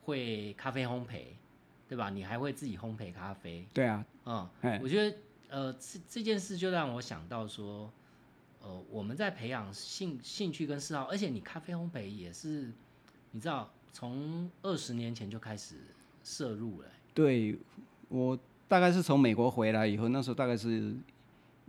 [0.04, 1.24] 会咖啡烘焙，
[1.88, 2.10] 对吧？
[2.10, 5.16] 你还会自己烘焙咖啡，对啊，嗯，哎，我觉得
[5.48, 7.90] 呃这这件事就让我想到说，
[8.60, 12.72] 呃，我们在培养兴兴趣跟嗜好，而且你咖啡烘焙也是，
[13.30, 15.76] 你知道从二十年前就开始
[16.24, 17.58] 摄入了、对
[18.08, 18.38] 我
[18.68, 20.94] 大概是从美国回来以后，那时候大概是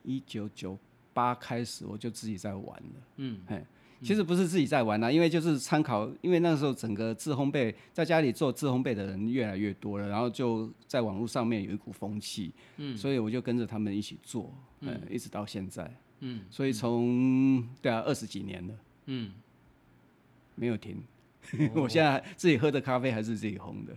[0.04, 0.78] 一九九
[1.14, 2.94] 八开始，我就自己在玩了。
[3.18, 3.64] 嗯嘿，
[4.04, 12.98] 其实不是自己在玩啦，因为就是参考，因为那时候整个自烘焙在家里做自烘焙的人越来越多了，然后就在网络上面有一股风气，嗯。
[12.98, 15.90] 所以我就跟着他们一起做，嗯，一直到现在，
[16.20, 19.32] 嗯所以从对啊二十几年了，嗯，
[20.56, 21.02] 没有停。
[21.76, 23.94] 我现在自己喝的咖啡还是自己烘的，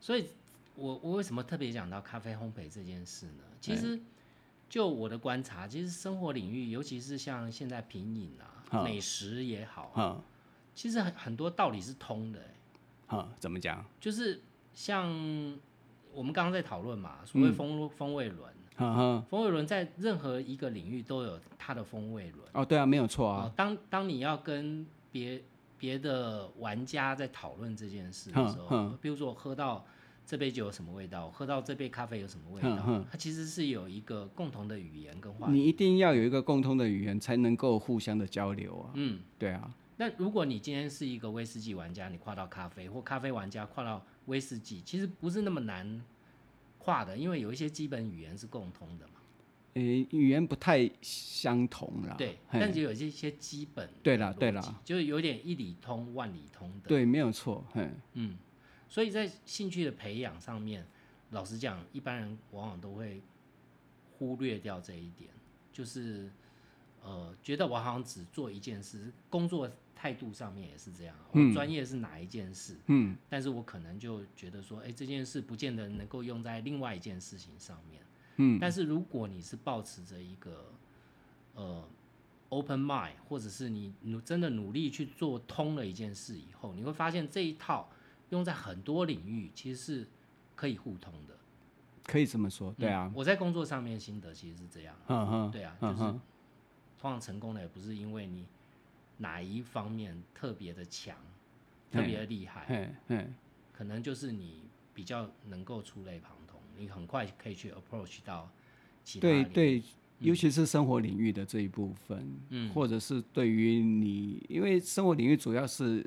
[0.00, 0.26] 所以
[0.76, 3.42] 我我为什么特别讲到咖啡烘焙这件事呢？
[3.60, 4.00] 其实
[4.68, 10.20] 就我的观察，其实生活领域，尤其是像现在品饮啊、好美食也好，哈。
[10.74, 12.40] 其实很很多道理是通的、
[13.38, 13.84] 怎么讲？
[14.00, 14.40] 就是
[14.72, 15.08] 像
[16.12, 22.48] 我们刚刚在讨论嘛，所谓风、风味轮，风味轮在任何一个领域都有它的风味轮。
[22.52, 25.42] 哦，对啊，没有错啊，哦，当当你要跟别
[25.76, 29.84] 别的玩家在讨论这件事的时候哼，比如说我喝到
[30.30, 35.52] 这杯酒有什么味道，我喝到这杯咖啡有什么味道它其实是有一个共同的语言跟话语。
[35.52, 38.92] 你一定要有一个共同的语言，才能够互相的交流啊。
[38.94, 46.00] 嗯，对啊，那如果你今天是一个威士忌玩家，你跨到咖啡，或咖啡玩家跨到威士忌，其实不是那么难
[46.78, 49.14] 跨的，因为有一些基本语言是共通的嘛。
[49.74, 52.14] 诶、语言不太相同啦。
[52.16, 56.88] 对，但是有一些基本的对啦逻对啦就是有点一理通万里通的。
[56.88, 57.64] 对，没有错。
[57.74, 58.38] 嗯，嗯，
[58.90, 60.84] 所以在兴趣的培养上面，
[61.30, 63.22] 老实讲，一般人往往都会
[64.18, 65.30] 忽略掉这一点，
[65.72, 66.28] 就是
[67.02, 78.02] 呃，觉得我好像只做一件事，工作态度上面也是这样，我专业是哪一件事，嗯，但是我可能就觉得说，哎、这件事不见得能够用在另外一件事情上面，
[78.36, 80.72] 嗯，但是如果你是保持着一个
[81.54, 81.88] 呃
[82.48, 87.88] open mind，或者是你努真的努力去做通了一件事以后，你会发现这一套
[88.30, 90.08] 用在很多领域其实是
[90.56, 91.36] 可以互通的。
[92.04, 92.74] 可以这么说。
[92.78, 93.06] 对啊。
[93.06, 96.20] 嗯，我在工作上面心得其实是这样，嗯哼，对啊，就是嗯，
[96.98, 98.46] 通常成功的也不是因为你
[99.18, 101.16] 哪一方面特别的强、
[101.92, 102.92] 特别的厉害，
[103.72, 104.62] 可能就是你
[104.94, 108.50] 比较能够触类旁通，你很快可以去 approach 到
[109.04, 109.82] 其他对，
[110.18, 112.72] 尤其是生活领域的这一部分，嗯。
[112.74, 116.04] 或者是对于你，因为生活领域主要是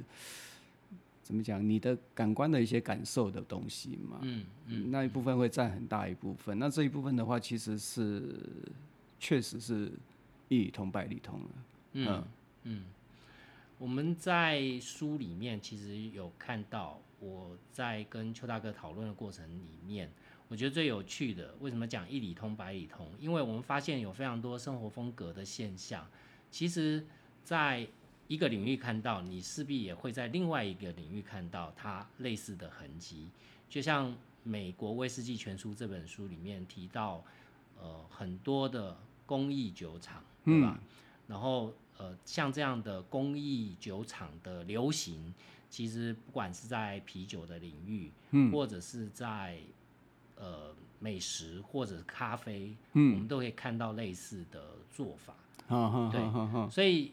[1.24, 1.68] 怎么讲？
[1.68, 6.60] 你的感官的一些感受的东西嘛，嗯嗯，那一部分会占很大一部分。
[6.60, 8.38] 那这一部分的话，其实是
[9.20, 9.90] 确实是
[10.50, 11.50] 一理通百理通了。
[11.94, 12.24] 嗯
[12.64, 12.84] 嗯，
[13.78, 20.12] 我们在书里面其实有看到，我在跟邱大哥讨论的过程里面，
[20.50, 23.08] 我觉得最有趣的，为什么讲一理通百理通？
[23.18, 26.06] 因为我们发现有非常多生活风格的现象，
[26.52, 27.06] 其实
[27.46, 27.88] 在
[28.34, 33.30] 一个领域看到，你势必也会在另外一个领域看到它类似的痕迹。
[33.70, 34.10] 就像
[34.42, 37.24] 《美国威士忌全书》这本书里面提到，
[37.80, 40.80] 呃，很多的工艺酒厂，对吧？
[41.28, 45.32] 然后呃，像这样的工艺酒厂的流行，
[45.70, 49.60] 其实不管是在啤酒的领域，嗯，或者是在
[50.38, 55.36] 呃美食或者咖啡，嗯，我们都可以看到类似的做法。
[56.12, 57.12] 对，所以。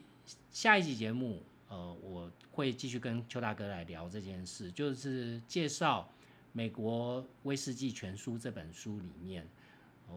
[0.51, 6.09] 下一集节目，呃，我会继续跟邱大哥来聊这件事，就是介绍
[6.51, 9.47] 《美国威士忌全书》这本书里面，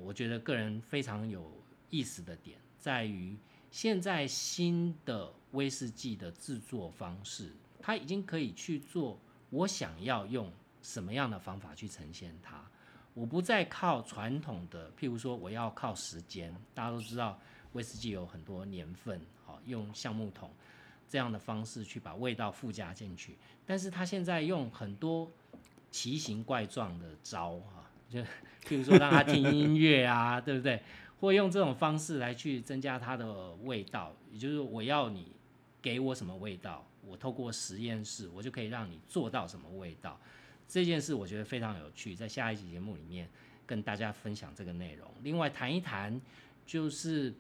[0.03, 1.51] 我觉得个人非常有
[1.91, 3.37] 意思的点在于，
[3.71, 9.19] 现在新的威士忌的制作方式，它已经可以去做
[9.51, 10.53] 我想要用
[10.83, 12.69] 什么样的方法去呈现它，
[13.15, 17.39] 我不再靠传统的，譬如说我要靠时间，大家都知道
[17.75, 19.21] 威士忌有很多年份。
[19.47, 20.51] 好用橡木桶
[21.07, 25.31] 这样的方式去把味道附加进去，但是他现在用很多
[25.91, 28.21] 奇形怪状的招啊，就
[28.67, 30.83] 譬如说让他听音乐啊， 对不对？
[31.21, 35.31] 或用这种方式来去增加它的味道，也就是我要你
[35.83, 40.19] 给我什么味道，我透过实验室，我就可以让你做到什么味道。
[40.67, 43.29] 这件事我觉得非常有趣，在下一期节目里面
[43.67, 45.07] 跟大家分享这个内容。
[45.23, 46.19] 另外谈一谈
[46.67, 47.33] 就是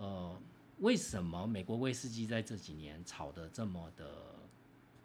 [0.00, 0.36] 呃。
[0.80, 4.34] 为什么美国威士忌在这几年炒得这么的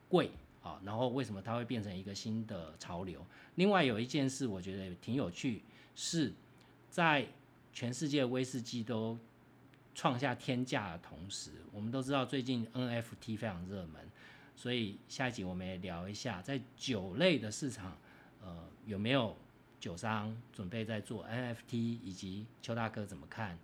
[0.07, 0.31] 贵
[0.63, 0.79] 啊？
[0.85, 3.19] 然后为什么它会变成一个新的潮流？
[3.55, 6.31] 另外有一件事我觉得挺有趣，是
[6.89, 7.27] 在
[7.73, 9.19] 全世界威士忌都
[9.93, 14.09] 创下天价的同时，我们都知道最近 NFT 非常热门，
[14.55, 17.97] 所以下一集我们也聊一下，在酒类的市场，
[18.41, 19.35] 呃，有没有
[19.77, 23.59] 酒商准备在做 NFT，以及邱大哥怎么看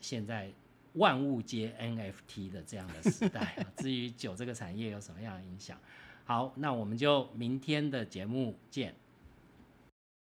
[0.00, 0.50] 现在？
[0.94, 5.78] 万物皆 NFT 的这样的时代啊， 至于酒这个产业有什么样的影响？
[6.24, 8.92] 好，那我们就明天的节目见。